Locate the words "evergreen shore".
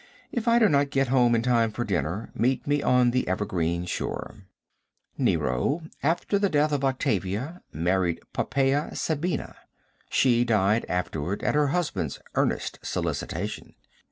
3.27-4.47